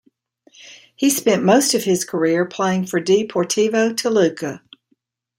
He 0.95 1.11
spent 1.11 1.43
most 1.43 1.75
of 1.75 1.83
his 1.83 2.05
career 2.05 2.43
playing 2.43 2.87
for 2.87 2.99
Deportivo 2.99 3.95
Toluca. 3.95 4.63